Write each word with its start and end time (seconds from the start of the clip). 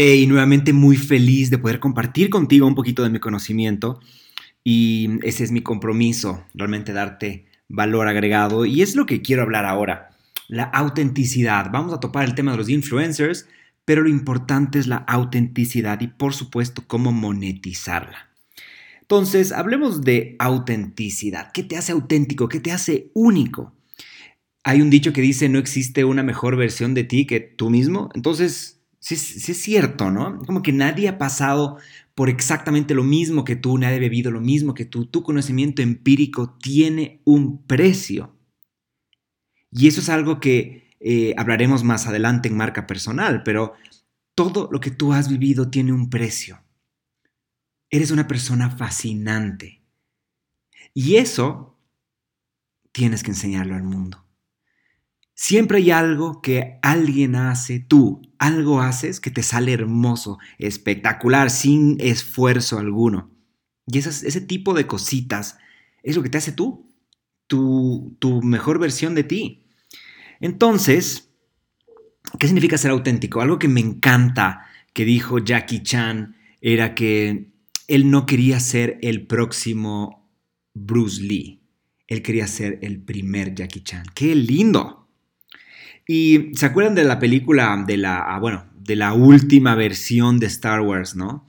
y 0.00 0.26
nuevamente 0.26 0.72
muy 0.72 0.96
feliz 0.96 1.50
de 1.50 1.58
poder 1.58 1.78
compartir 1.78 2.30
contigo 2.30 2.66
un 2.66 2.74
poquito 2.74 3.02
de 3.02 3.10
mi 3.10 3.18
conocimiento 3.18 4.00
y 4.64 5.10
ese 5.22 5.44
es 5.44 5.52
mi 5.52 5.62
compromiso, 5.62 6.44
realmente 6.54 6.94
darte 6.94 7.44
valor 7.68 8.08
agregado 8.08 8.64
y 8.64 8.80
es 8.80 8.96
lo 8.96 9.04
que 9.04 9.20
quiero 9.20 9.42
hablar 9.42 9.66
ahora, 9.66 10.10
la 10.48 10.64
autenticidad. 10.64 11.70
Vamos 11.70 11.92
a 11.92 12.00
topar 12.00 12.24
el 12.24 12.34
tema 12.34 12.52
de 12.52 12.56
los 12.56 12.70
influencers, 12.70 13.46
pero 13.84 14.02
lo 14.02 14.08
importante 14.08 14.78
es 14.78 14.86
la 14.86 14.96
autenticidad 14.96 16.00
y 16.00 16.08
por 16.08 16.32
supuesto 16.32 16.82
cómo 16.86 17.12
monetizarla. 17.12 18.30
Entonces, 19.02 19.52
hablemos 19.52 20.02
de 20.02 20.36
autenticidad. 20.38 21.50
¿Qué 21.52 21.62
te 21.62 21.76
hace 21.76 21.92
auténtico? 21.92 22.48
¿Qué 22.48 22.60
te 22.60 22.72
hace 22.72 23.10
único? 23.12 23.74
Hay 24.64 24.80
un 24.80 24.88
dicho 24.88 25.12
que 25.12 25.20
dice, 25.20 25.50
no 25.50 25.58
existe 25.58 26.04
una 26.04 26.22
mejor 26.22 26.56
versión 26.56 26.94
de 26.94 27.04
ti 27.04 27.26
que 27.26 27.40
tú 27.40 27.68
mismo. 27.68 28.08
Entonces, 28.14 28.79
sí, 29.00 29.14
es 29.14 29.62
cierto, 29.62 30.10
¿no? 30.10 30.38
Como 30.46 30.62
que 30.62 30.72
nadie 30.72 31.08
ha 31.08 31.18
pasado 31.18 31.78
por 32.14 32.28
exactamente 32.28 32.94
lo 32.94 33.02
mismo 33.02 33.44
que 33.44 33.56
tú, 33.56 33.78
nadie 33.78 33.96
ha 33.96 34.00
bebido 34.00 34.30
lo 34.30 34.40
mismo 34.40 34.74
que 34.74 34.84
tú. 34.84 35.06
Tu 35.06 35.22
conocimiento 35.22 35.82
empírico 35.82 36.56
tiene 36.62 37.22
un 37.24 37.66
precio. 37.66 38.36
Y 39.70 39.88
eso 39.88 40.00
es 40.00 40.08
algo 40.08 40.38
que 40.40 40.96
eh, 41.00 41.34
hablaremos 41.38 41.82
más 41.82 42.06
adelante 42.06 42.48
en 42.48 42.56
marca 42.56 42.86
personal, 42.86 43.42
pero 43.42 43.74
todo 44.34 44.68
lo 44.70 44.80
que 44.80 44.90
tú 44.90 45.12
has 45.12 45.28
vivido 45.28 45.70
tiene 45.70 45.92
un 45.92 46.10
precio. 46.10 46.62
Eres 47.90 48.10
una 48.10 48.28
persona 48.28 48.70
fascinante. 48.70 49.82
Y 50.92 51.16
eso 51.16 51.78
tienes 52.92 53.22
que 53.22 53.30
enseñarlo 53.30 53.74
al 53.74 53.82
mundo. 53.82 54.24
Siempre 55.42 55.78
hay 55.78 55.90
algo 55.90 56.42
que 56.42 56.78
alguien 56.82 57.34
hace, 57.34 57.80
tú, 57.80 58.20
algo 58.38 58.82
haces 58.82 59.20
que 59.20 59.30
te 59.30 59.42
sale 59.42 59.72
hermoso, 59.72 60.36
espectacular, 60.58 61.48
sin 61.48 61.96
esfuerzo 61.98 62.78
alguno. 62.78 63.30
Y 63.86 64.00
ese 64.00 64.40
tipo 64.42 64.74
de 64.74 64.86
cositas 64.86 65.56
es 66.02 66.14
lo 66.14 66.22
que 66.22 66.28
te 66.28 66.36
hace 66.36 66.52
tú, 66.52 66.92
tu, 67.46 68.18
tu 68.18 68.42
mejor 68.42 68.78
versión 68.78 69.14
de 69.14 69.24
ti. 69.24 69.64
Entonces, 70.40 71.30
¿qué 72.38 72.46
significa 72.46 72.76
ser 72.76 72.90
auténtico? 72.90 73.40
Algo 73.40 73.58
que 73.58 73.68
me 73.68 73.80
encanta 73.80 74.66
que 74.92 75.06
dijo 75.06 75.38
Jackie 75.38 75.82
Chan 75.82 76.36
era 76.60 76.94
que 76.94 77.50
él 77.88 78.10
no 78.10 78.26
quería 78.26 78.60
ser 78.60 78.98
el 79.00 79.26
próximo 79.26 80.30
Bruce 80.74 81.22
Lee. 81.22 81.62
Él 82.08 82.20
quería 82.20 82.46
ser 82.46 82.78
el 82.82 83.00
primer 83.00 83.54
Jackie 83.54 83.80
Chan. 83.80 84.04
¡Qué 84.14 84.34
lindo! 84.34 84.99
Y 86.12 86.50
se 86.56 86.66
acuerdan 86.66 86.96
de 86.96 87.04
la 87.04 87.20
película, 87.20 87.84
de 87.86 87.96
la, 87.96 88.18
ah, 88.18 88.40
bueno, 88.40 88.64
de 88.80 88.96
la 88.96 89.12
última 89.12 89.76
versión 89.76 90.40
de 90.40 90.46
Star 90.46 90.80
Wars, 90.80 91.14
¿no? 91.14 91.46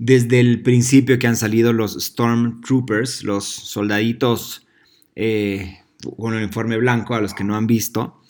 Desde 0.00 0.40
el 0.40 0.60
principio 0.62 1.20
que 1.20 1.28
han 1.28 1.36
salido 1.36 1.72
los 1.72 1.92
Stormtroopers, 1.92 3.22
los 3.22 3.44
soldaditos 3.44 4.66
eh, 5.14 5.78
con 6.16 6.34
el 6.34 6.42
uniforme 6.42 6.78
blanco, 6.78 7.14
a 7.14 7.20
los 7.20 7.32
que 7.32 7.44
no 7.44 7.54
han 7.54 7.68
visto. 7.68 8.20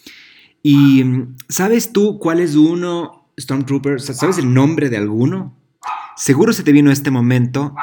Y 0.63 1.05
¿sabes 1.49 1.95
tú 1.95 2.19
cuál 2.19 2.41
es 2.41 2.55
uno, 2.55 3.31
Stormtrooper? 3.41 3.99
¿Sabes 3.99 4.37
el 4.37 4.53
nombre 4.53 4.91
de 4.91 4.99
alguno? 4.99 5.57
Seguro 6.19 6.53
se 6.53 6.65
te 6.65 6.73
vino 6.73 6.91
este 6.91 7.11
momento 7.11 7.75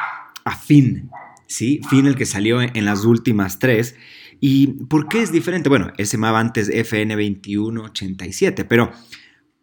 a 0.45 0.55
Finn, 0.55 1.09
¿sí? 1.47 1.81
Finn 1.89 2.05
el 2.05 2.15
que 2.15 2.27
salió 2.27 2.61
en 2.61 2.85
las 2.85 3.03
últimas 3.03 3.57
tres. 3.57 3.95
¿Y 4.39 4.67
por 4.85 5.07
qué 5.07 5.21
es 5.21 5.31
diferente? 5.31 5.69
Bueno, 5.69 5.91
él 5.97 6.07
se 6.07 6.17
llamaba 6.17 6.39
antes 6.39 6.69
FN2187, 6.69 8.65
pero 8.67 8.91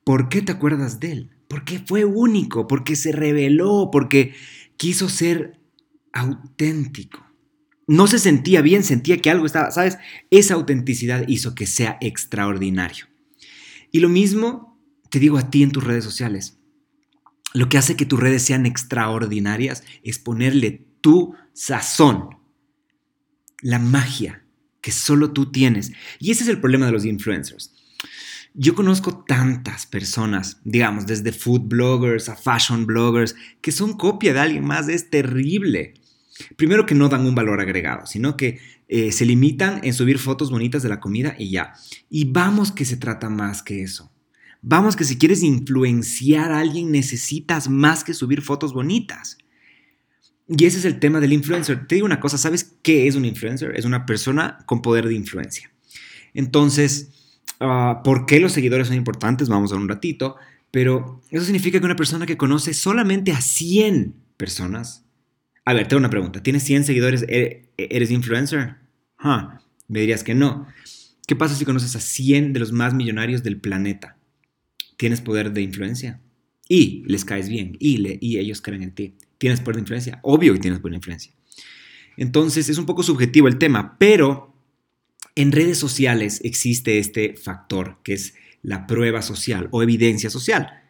¿por 0.05 0.28
qué 0.28 0.42
te 0.42 0.52
acuerdas 0.52 1.00
de 1.00 1.12
él? 1.12 1.30
Porque 1.48 1.78
fue 1.78 2.05
único, 2.05 2.66
porque 2.66 2.96
se 2.96 3.12
reveló, 3.12 3.88
porque 3.91 4.34
quiso 4.77 5.08
ser 5.08 5.58
auténtico. 6.12 7.24
No 7.86 8.06
se 8.06 8.18
sentía 8.18 8.62
bien, 8.62 8.83
sentía 8.83 9.18
que 9.18 9.30
algo 9.30 9.46
estaba, 9.46 9.70
¿sabes? 9.70 9.96
Esa 10.30 10.55
autenticidad 10.55 11.27
hizo 11.28 11.55
que 11.55 11.67
sea 11.67 11.98
extraordinario. 12.01 13.06
Y 13.92 14.01
lo 14.01 14.08
mismo 14.08 14.78
te 15.08 15.20
digo 15.20 15.39
a 15.39 15.51
ti 15.51 15.62
en 15.62 15.70
tus 15.70 15.84
redes 15.84 16.05
sociales. 16.05 16.58
Lo 17.55 17.68
que 17.68 17.78
hace 17.78 17.96
que 17.96 18.05
tus 18.05 18.20
redes 18.20 18.42
sean 18.42 18.67
extraordinarias 18.67 19.84
es 20.02 20.18
ponerle 20.18 20.84
tu 21.01 21.34
sazón, 21.52 22.36
la 23.62 23.78
magia, 23.78 24.45
que 24.86 24.92
solo 24.92 25.33
tú 25.33 25.51
tienes. 25.51 25.91
Y 26.20 26.30
ese 26.30 26.45
es 26.45 26.48
el 26.48 26.61
problema 26.61 26.86
de 26.86 26.92
los 26.92 27.05
influencers. 27.05 27.73
Yo 28.55 28.77
conozco 28.77 29.24
tantas 29.27 29.85
personas, 29.85 30.61
digamos, 30.63 31.07
desde 31.07 31.33
food 31.33 31.63
bloggers 31.63 32.29
a 32.29 32.36
fashion 32.36 32.86
bloggers, 32.86 33.35
que 33.61 33.73
son 33.73 33.96
copia 33.96 34.33
de 34.33 34.39
alguien 34.39 34.64
más. 34.64 34.89
Es 34.89 35.11
terrible. 35.11 35.95
Primero 36.55 36.86
que 36.86 36.95
no 36.95 37.08
dan 37.08 37.27
un 37.27 37.35
valor 37.35 37.61
agregado, 37.61 38.07
sino 38.07 38.36
que 38.36 38.61
eh, 38.86 39.11
se 39.11 39.27
limitan 39.27 39.80
en 39.83 39.92
subir 39.92 40.20
fotos 40.20 40.52
bonitas 40.52 40.85
de 40.85 40.89
la 40.89 41.01
comida 41.01 41.35
y 41.36 41.51
ya. 41.51 41.73
Y 42.08 42.27
vamos 42.30 42.70
que 42.70 42.85
se 42.85 42.96
trata 42.96 43.29
más 43.29 43.64
que 43.64 43.83
eso. 43.83 44.13
Vamos 44.63 44.95
que 44.95 45.02
si 45.02 45.19
quieres 45.19 45.42
influenciar 45.42 46.52
a 46.52 46.61
alguien 46.61 46.92
necesitas 46.92 47.69
más 47.69 48.05
que 48.05 48.14
subir 48.14 48.41
fotos 48.41 48.73
bonitas. 48.73 49.36
Y 50.48 50.64
ese 50.64 50.79
es 50.79 50.84
el 50.84 51.01
tema 51.01 51.20
del 51.20 51.33
influencer. 51.33 51.86
Te 51.86 51.96
digo 51.96 52.05
una 52.05 52.20
cosa, 52.20 52.39
¿sabes 52.39 52.77
qué 52.83 53.08
es 53.08 53.17
un 53.17 53.24
influencer? 53.24 53.73
Es 53.77 53.84
una 53.84 54.07
persona 54.07 54.58
con 54.67 54.80
poder 54.80 55.08
de 55.08 55.14
influencia. 55.14 55.73
Entonces, 56.34 57.11
ah, 57.58 58.01
¿por 58.05 58.27
qué 58.27 58.39
los 58.39 58.52
seguidores 58.52 58.86
son 58.89 58.96
importantes? 58.96 59.48
Vamos 59.48 59.73
a 59.73 59.77
un 59.77 59.89
ratito. 59.89 60.36
Pero 60.70 61.23
eso 61.30 61.45
significa 61.45 61.79
que 61.80 61.86
una 61.86 61.96
persona 61.96 62.27
que 62.27 62.36
conoce 62.36 62.74
solamente 62.74 63.33
a 63.33 63.40
100 63.40 64.14
personas. 64.36 65.05
A 65.64 65.73
ver, 65.73 65.89
tengo 65.89 65.98
una 65.98 66.11
pregunta. 66.11 66.42
¿Tienes 66.42 66.63
100 66.64 66.84
seguidores? 66.84 67.24
¿E-, 67.28 67.70
¿Eres 67.77 68.11
influencer? 68.11 68.77
me 69.89 70.01
dirías 70.01 70.23
que 70.23 70.34
no. 70.34 70.67
¿Qué 71.27 71.34
pasa 71.34 71.57
si 71.57 71.64
conoces 71.64 71.96
a 71.96 72.01
100 72.01 72.52
de 72.52 72.61
los 72.61 72.73
más 72.73 72.95
millonarios 72.95 73.42
del 73.42 73.61
planeta? 73.61 74.17
¿Tienes 74.96 75.20
poder 75.20 75.52
de 75.52 75.63
influencia? 75.63 76.20
Y 76.68 77.02
les 77.07 77.24
caes 77.24 77.48
bien. 77.48 77.77
Y 77.80 78.36
ellos 78.39 78.61
creen 78.61 78.83
en 78.83 78.95
ti. 78.95 79.14
¿Tienes 79.39 79.61
poder 79.61 79.77
de 79.77 79.80
influencia? 79.80 80.20
Obvio 80.23 80.52
que 80.55 80.61
tienes 80.61 80.80
poder 80.80 80.92
de 80.92 80.97
influencia. 80.97 81.33
Entonces 82.17 82.69
es 82.69 82.79
un 82.79 82.86
poco 82.86 83.02
subjetivo 83.02 83.48
el 83.48 83.58
tema, 83.58 83.97
pero 83.98 84.55
en 85.35 85.52
redes 85.52 85.79
sociales 85.79 86.41
existe 86.45 86.98
este 86.98 87.35
factor 87.35 87.98
que 88.02 88.14
es 88.14 88.35
la 88.63 88.86
prueba 88.86 89.23
social 89.23 89.69
o 89.70 89.83
evidencia 89.83 90.30
social. 90.30 90.83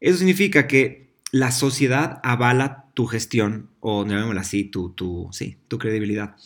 Eso 0.00 0.18
significa 0.18 0.66
que 0.66 1.14
la 1.30 1.50
sociedad 1.52 2.20
avala 2.24 2.90
tu 2.94 3.06
gestión 3.06 3.70
o, 3.80 4.04
llamémoslo 4.04 4.40
así, 4.40 4.64
tu, 4.64 4.90
tu, 4.90 5.28
sí, 5.32 5.56
tu 5.68 5.78
credibilidad. 5.78 6.36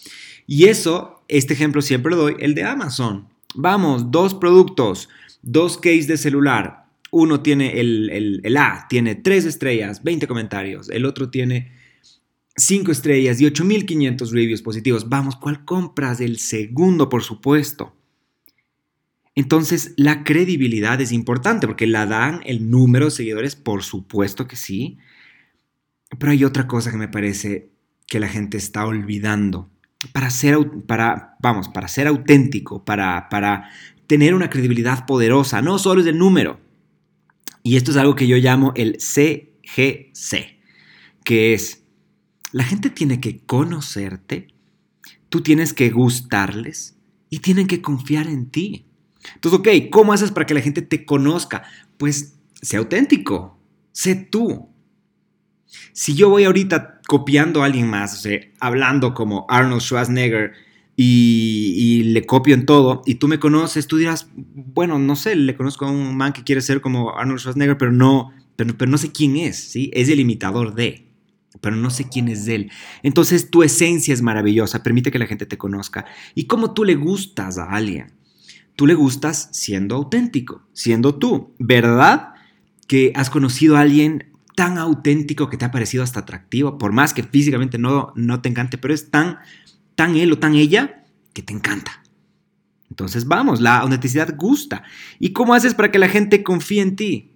Y 0.46 0.66
eso, 0.66 1.24
este 1.28 1.54
ejemplo 1.54 1.82
siempre 1.82 2.10
lo 2.10 2.16
doy, 2.16 2.36
el 2.38 2.54
de 2.54 2.64
Amazon. 2.64 3.28
Vamos, 3.54 4.10
dos 4.10 4.34
productos, 4.34 5.08
dos 5.42 5.76
cases 5.78 6.06
de 6.06 6.16
celular, 6.18 6.85
uno 7.10 7.40
tiene 7.40 7.80
el, 7.80 8.56
A, 8.56 8.86
tiene 8.88 9.14
3 9.14 9.44
estrellas, 9.44 10.02
20 10.02 10.26
comentarios, 10.26 10.88
el 10.90 11.04
otro 11.04 11.30
tiene 11.30 11.72
5 12.56 12.90
estrellas 12.90 13.40
y 13.40 13.46
8500 13.46 14.32
reviews 14.32 14.62
positivos. 14.62 15.08
Vamos, 15.08 15.36
¿cuál 15.36 15.64
compras? 15.64 16.20
El 16.20 16.38
segundo, 16.38 17.08
por 17.08 17.22
supuesto. 17.22 17.94
Entonces, 19.34 19.92
la 19.96 20.24
credibilidad 20.24 21.00
es 21.00 21.12
importante 21.12 21.66
porque 21.66 21.86
la 21.86 22.06
dan 22.06 22.40
el 22.46 22.70
número 22.70 23.06
de 23.06 23.10
seguidores, 23.10 23.54
por 23.54 23.82
supuesto 23.82 24.48
que 24.48 24.56
sí. 24.56 24.96
Pero 26.18 26.32
hay 26.32 26.44
otra 26.44 26.66
cosa 26.66 26.90
que 26.90 26.96
me 26.96 27.08
parece 27.08 27.70
que 28.06 28.20
la 28.20 28.28
gente 28.28 28.56
está 28.56 28.86
olvidando. 28.86 29.70
Para 30.12 30.30
ser, 30.30 30.56
para, 30.86 31.36
vamos, 31.40 31.68
para 31.68 31.88
ser 31.88 32.06
auténtico, 32.06 32.84
para, 32.84 33.28
para 33.28 33.68
tener 34.06 34.34
una 34.34 34.48
credibilidad 34.48 35.04
poderosa, 35.04 35.60
no 35.60 35.78
solo 35.78 36.00
es 36.00 36.06
el 36.06 36.16
número. 36.16 36.65
Y 37.66 37.76
esto 37.76 37.90
es 37.90 37.96
algo 37.96 38.14
que 38.14 38.28
yo 38.28 38.36
llamo 38.36 38.72
el 38.76 38.98
CGC, 39.00 40.60
que 41.24 41.52
es, 41.52 41.82
la 42.52 42.62
gente 42.62 42.90
tiene 42.90 43.18
que 43.18 43.40
conocerte, 43.40 44.54
tú 45.28 45.42
tienes 45.42 45.74
que 45.74 45.90
gustarles 45.90 46.96
y 47.28 47.40
tienen 47.40 47.66
que 47.66 47.82
confiar 47.82 48.28
en 48.28 48.50
ti. 48.50 48.86
Entonces, 49.34 49.58
ok, 49.58 49.90
¿cómo 49.90 50.12
haces 50.12 50.30
para 50.30 50.46
que 50.46 50.54
la 50.54 50.60
gente 50.60 50.80
te 50.80 51.04
conozca? 51.04 51.64
Pues 51.96 52.38
sé 52.62 52.76
auténtico, 52.76 53.58
sé 53.90 54.14
tú. 54.14 54.68
Si 55.92 56.14
yo 56.14 56.28
voy 56.28 56.44
ahorita 56.44 57.00
copiando 57.08 57.62
a 57.62 57.66
alguien 57.66 57.90
más, 57.90 58.14
o 58.14 58.18
sea, 58.18 58.38
hablando 58.60 59.12
como 59.12 59.44
Arnold 59.48 59.82
Schwarzenegger, 59.82 60.52
y, 60.96 62.02
le 62.04 62.24
copio 62.24 62.54
en 62.54 62.64
todo 62.64 63.02
y 63.04 63.16
tú 63.16 63.28
me 63.28 63.38
conoces, 63.38 63.86
tú 63.86 63.98
dirás, 63.98 64.28
bueno, 64.34 64.98
no 64.98 65.16
sé, 65.16 65.36
le 65.36 65.56
conozco 65.56 65.84
a 65.84 65.90
un 65.90 66.16
man 66.16 66.32
que 66.32 66.44
quiere 66.44 66.62
ser 66.62 66.80
como 66.80 67.16
Arnold 67.16 67.40
Schwarzenegger, 67.40 67.76
pero 67.76 67.92
no, 67.92 68.32
pero, 68.56 68.90
no 68.90 68.96
sé 68.96 69.12
quién 69.12 69.36
es, 69.36 69.56
¿sí? 69.56 69.90
Es 69.92 70.08
el 70.08 70.20
imitador 70.20 70.74
de, 70.74 71.06
pero 71.60 71.76
no 71.76 71.90
sé 71.90 72.08
quién 72.08 72.28
es 72.28 72.48
él. 72.48 72.70
Entonces 73.02 73.50
tu 73.50 73.62
esencia 73.62 74.14
es 74.14 74.22
maravillosa, 74.22 74.82
permite 74.82 75.10
que 75.10 75.18
la 75.18 75.26
gente 75.26 75.44
te 75.44 75.58
conozca. 75.58 76.06
¿Y 76.34 76.46
cómo 76.46 76.72
tú 76.72 76.84
le 76.84 76.94
gustas 76.94 77.58
a 77.58 77.70
alguien? 77.70 78.12
Tú 78.76 78.86
le 78.86 78.94
gustas 78.94 79.50
siendo 79.52 79.96
auténtico, 79.96 80.62
siendo 80.72 81.16
tú, 81.16 81.54
¿verdad? 81.58 82.34
que 82.86 83.12
has 83.14 83.30
conocido 83.30 83.76
a 83.76 83.80
alguien 83.80 84.32
tan 84.54 84.78
auténtico 84.78 85.50
que 85.50 85.56
te 85.56 85.64
ha 85.64 85.70
parecido 85.70 86.02
hasta 86.02 86.20
atractivo, 86.20 86.78
por 86.78 86.92
más 86.92 87.12
que 87.12 87.22
físicamente 87.22 87.78
no, 87.78 88.12
no 88.16 88.40
te 88.40 88.48
encante, 88.48 88.78
pero 88.78 88.94
es 88.94 89.10
tan, 89.10 89.38
tan 89.96 90.14
él 90.14 90.32
o 90.32 90.38
tan 90.38 90.54
ella 90.54 91.04
que 91.32 91.42
te 91.42 91.52
encanta. 91.52 92.02
Entonces 92.88 93.26
vamos, 93.26 93.60
la 93.60 93.78
autenticidad 93.78 94.36
gusta. 94.36 94.84
¿Y 95.18 95.32
cómo 95.32 95.54
haces 95.54 95.74
para 95.74 95.90
que 95.90 95.98
la 95.98 96.08
gente 96.08 96.42
confíe 96.44 96.80
en 96.80 96.96
ti? 96.96 97.32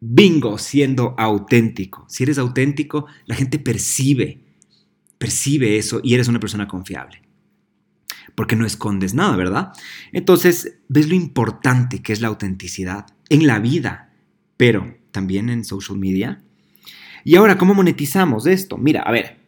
Bingo, 0.00 0.56
siendo 0.56 1.14
auténtico. 1.18 2.06
Si 2.08 2.22
eres 2.22 2.38
auténtico, 2.38 3.06
la 3.26 3.34
gente 3.34 3.58
percibe, 3.58 4.42
percibe 5.18 5.76
eso 5.76 6.00
y 6.02 6.14
eres 6.14 6.28
una 6.28 6.40
persona 6.40 6.66
confiable. 6.66 7.22
Porque 8.34 8.56
no 8.56 8.64
escondes 8.64 9.12
nada, 9.12 9.36
¿verdad? 9.36 9.72
Entonces, 10.12 10.78
ves 10.88 11.08
lo 11.08 11.14
importante 11.14 12.00
que 12.00 12.14
es 12.14 12.22
la 12.22 12.28
autenticidad 12.28 13.06
en 13.28 13.46
la 13.46 13.58
vida, 13.58 14.14
pero 14.56 14.96
también 15.10 15.50
en 15.50 15.64
social 15.64 15.98
media. 15.98 16.42
Y 17.24 17.36
ahora, 17.36 17.58
¿cómo 17.58 17.74
monetizamos 17.74 18.46
esto? 18.46 18.78
Mira, 18.78 19.02
a 19.02 19.12
ver. 19.12 19.39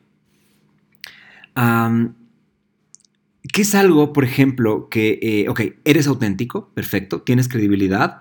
¿Qué 1.55 3.63
es 3.63 3.75
algo, 3.75 4.13
por 4.13 4.25
ejemplo, 4.25 4.89
que, 4.89 5.19
eh, 5.21 5.49
ok, 5.49 5.61
eres 5.85 6.07
auténtico, 6.07 6.71
perfecto, 6.75 7.23
tienes 7.23 7.49
credibilidad, 7.49 8.21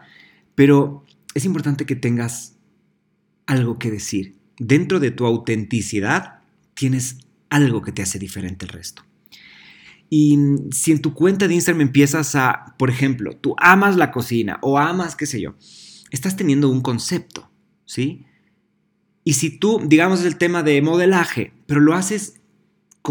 pero 0.55 1.05
es 1.35 1.45
importante 1.45 1.85
que 1.85 1.95
tengas 1.95 2.57
algo 3.45 3.79
que 3.79 3.91
decir. 3.91 4.35
Dentro 4.57 4.99
de 4.99 5.11
tu 5.11 5.25
autenticidad 5.25 6.41
tienes 6.73 7.19
algo 7.49 7.81
que 7.81 7.91
te 7.91 8.01
hace 8.01 8.19
diferente 8.19 8.65
al 8.65 8.71
resto. 8.71 9.03
Y 10.09 10.37
si 10.71 10.91
en 10.91 11.01
tu 11.01 11.13
cuenta 11.13 11.47
de 11.47 11.53
Instagram 11.53 11.81
empiezas 11.81 12.35
a, 12.35 12.75
por 12.77 12.89
ejemplo, 12.89 13.37
tú 13.37 13.55
amas 13.57 13.95
la 13.95 14.11
cocina 14.11 14.59
o 14.61 14.77
amas, 14.77 15.15
qué 15.15 15.25
sé 15.25 15.39
yo, 15.39 15.55
estás 16.09 16.35
teniendo 16.35 16.69
un 16.69 16.81
concepto, 16.81 17.49
¿sí? 17.85 18.25
Y 19.23 19.33
si 19.33 19.57
tú, 19.57 19.81
digamos, 19.85 20.25
el 20.25 20.37
tema 20.37 20.63
de 20.63 20.81
modelaje, 20.81 21.53
pero 21.65 21.79
lo 21.79 21.93
haces 21.93 22.40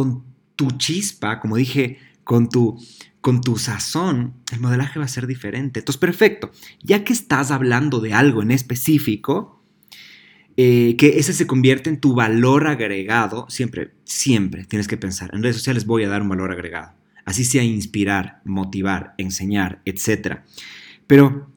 con 0.01 0.25
tu 0.57 0.71
chispa, 0.71 1.41
como 1.41 1.57
dije, 1.57 1.99
con 2.25 2.49
tu, 2.49 2.83
con 3.21 3.43
tu 3.43 3.59
sazón, 3.59 4.33
el 4.51 4.59
modelaje 4.59 4.99
va 4.99 5.05
a 5.05 5.09
ser 5.09 5.27
diferente. 5.27 5.81
Entonces, 5.81 6.01
perfecto. 6.01 6.51
Ya 6.83 7.05
que 7.05 7.13
estás 7.13 7.51
hablando 7.51 8.01
de 8.01 8.15
algo 8.15 8.41
en 8.41 8.51
específico, 8.51 9.63
eh, 10.57 10.97
que 10.97 11.19
ese 11.19 11.35
se 11.35 11.47
convierte 11.47 11.91
en 11.91 12.01
tu 12.01 12.15
valor 12.15 12.67
agregado, 12.67 13.45
siempre, 13.51 13.93
siempre 14.05 14.65
tienes 14.65 14.89
que 14.89 14.97
pensar, 14.97 15.35
en 15.35 15.43
redes 15.43 15.57
sociales 15.57 15.85
voy 15.85 16.05
a 16.05 16.09
dar 16.09 16.23
un 16.23 16.31
valor 16.31 16.51
agregado. 16.51 16.95
Así 17.27 17.45
sea 17.45 17.63
inspirar, 17.63 18.41
motivar, 18.47 19.13
enseñar, 19.19 19.83
etc. 19.85 20.39
Pero 21.07 21.53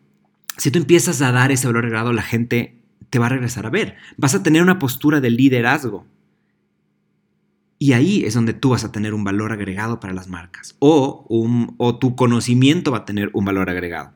si 0.58 0.70
tú 0.70 0.80
empiezas 0.80 1.22
a 1.22 1.32
dar 1.32 1.54
ese 1.54 1.68
valor 1.68 1.86
agregado, 1.86 2.12
la 2.12 2.24
gente 2.24 2.78
te 3.10 3.20
va 3.20 3.28
a 3.28 3.30
regresar 3.30 3.66
a 3.66 3.70
ver. 3.70 3.96
Vas 4.18 4.36
a 4.36 4.44
tener 4.44 4.62
una 4.62 4.80
postura 4.80 5.22
de 5.22 5.30
liderazgo. 5.30 6.06
Y 7.84 7.92
ahí 7.92 8.24
es 8.24 8.34
donde 8.34 8.54
tú 8.54 8.70
vas 8.70 8.86
a 8.86 8.94
tener 8.94 9.14
un 9.14 9.26
valor 9.26 9.52
agregado 9.52 10.00
para 10.00 10.14
las 10.14 10.30
marcas. 10.30 10.78
O, 10.80 11.26
o 11.78 12.00
tu 12.00 12.16
conocimiento 12.16 12.92
va 12.92 13.00
a 13.00 13.06
tener 13.06 13.30
un 13.34 13.44
valor 13.44 13.70
agregado 13.70 14.14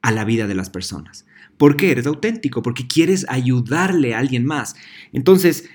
a 0.00 0.10
la 0.10 0.24
vida 0.24 0.46
de 0.46 0.54
las 0.54 0.70
personas. 0.70 1.26
¿Por 1.58 1.76
qué? 1.76 1.90
Eres 1.90 2.06
auténtico, 2.06 2.62
porque 2.62 2.86
quieres 2.86 3.26
ayudarle 3.28 4.14
a 4.14 4.20
alguien 4.20 4.46
más. 4.46 4.74
Entonces, 5.12 5.68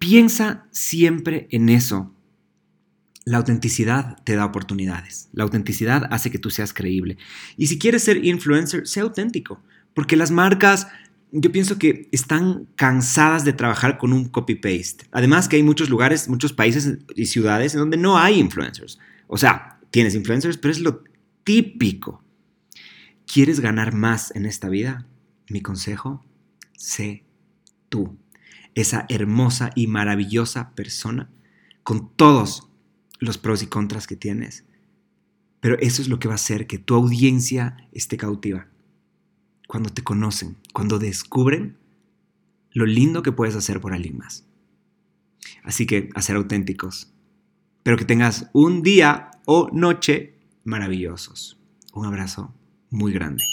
piensa 0.00 0.66
siempre 0.72 1.46
en 1.52 1.68
eso. 1.68 2.12
La 3.24 3.36
autenticidad 3.36 4.20
te 4.24 4.34
da 4.34 4.44
oportunidades. 4.44 5.28
La 5.34 5.44
autenticidad 5.44 6.08
hace 6.10 6.32
que 6.32 6.40
tú 6.40 6.50
seas 6.50 6.74
creíble. 6.74 7.16
Y 7.56 7.68
si 7.68 7.78
quieres 7.78 8.02
ser 8.02 8.24
influencer, 8.24 8.88
sé 8.88 8.98
auténtico. 8.98 9.62
Porque 9.94 10.16
las 10.16 10.32
marcas 10.32 10.88
yo 11.32 11.50
pienso 11.50 11.78
que 11.78 12.08
están 12.12 12.68
cansadas 12.76 13.44
de 13.44 13.52
trabajar 13.52 13.98
con 13.98 14.12
un 14.12 14.26
copy-paste. 14.26 15.06
Además 15.10 15.48
que 15.48 15.56
hay 15.56 15.62
muchos 15.64 15.90
lugares, 15.90 16.28
muchos 16.28 16.52
países 16.52 16.98
y 17.16 17.26
ciudades 17.26 17.74
en 17.74 17.80
donde 17.80 17.96
no 17.96 18.18
hay 18.18 18.38
influencers. 18.38 18.98
O 19.26 19.36
sea, 19.36 19.80
tienes 19.90 20.14
influencers, 20.14 20.58
pero 20.58 20.70
es 20.70 20.80
lo 20.80 21.02
típico. 21.42 22.22
¿Quieres 23.26 23.58
ganar 23.58 23.94
más 23.94 24.34
en 24.36 24.46
esta 24.46 24.68
vida? 24.68 25.06
Mi 25.48 25.60
consejo, 25.60 26.24
sé 26.76 27.24
tú, 27.88 28.16
esa 28.74 29.06
hermosa 29.08 29.70
y 29.74 29.88
maravillosa 29.88 30.74
persona, 30.74 31.30
con 31.82 32.14
todos 32.14 32.68
los 33.18 33.38
pros 33.38 33.62
y 33.62 33.66
contras 33.66 34.06
que 34.06 34.16
tienes. 34.16 34.64
Pero 35.60 35.78
eso 35.80 36.00
es 36.00 36.08
lo 36.08 36.18
que 36.18 36.28
va 36.28 36.34
a 36.34 36.36
hacer 36.36 36.66
que 36.66 36.78
tu 36.78 36.94
audiencia 36.94 37.88
esté 37.92 38.16
cautiva 38.16 38.68
cuando 39.66 39.90
te 39.90 40.02
conocen, 40.02 40.56
cuando 40.72 40.98
descubren 40.98 41.78
lo 42.72 42.86
lindo 42.86 43.22
que 43.22 43.32
puedes 43.32 43.56
hacer 43.56 43.80
por 43.80 43.92
alguien 43.92 44.18
más. 44.18 44.44
Así 45.62 45.86
que 45.86 46.10
a 46.14 46.22
ser 46.22 46.36
auténticos. 46.36 47.12
Pero 47.82 47.96
que 47.96 48.04
tengas 48.04 48.50
un 48.52 48.82
día 48.82 49.30
o 49.46 49.68
noche 49.72 50.38
maravillosos. 50.64 51.58
Un 51.92 52.06
abrazo 52.06 52.54
muy 52.90 53.12
grande. 53.12 53.44